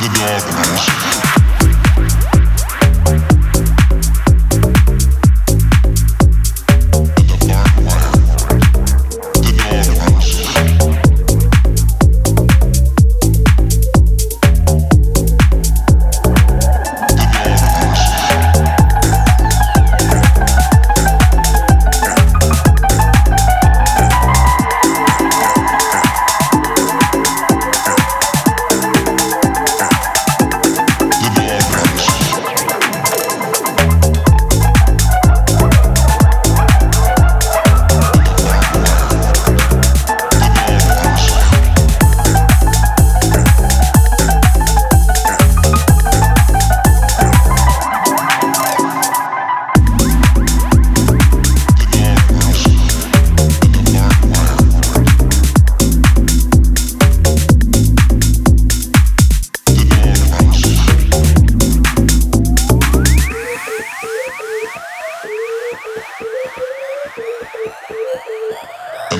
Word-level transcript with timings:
the 0.00 0.06
darkness. 0.14 1.24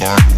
Far 0.00 0.37